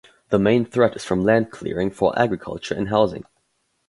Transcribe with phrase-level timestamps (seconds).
[0.29, 3.23] The main threat is from land clearing for agriculture and housing.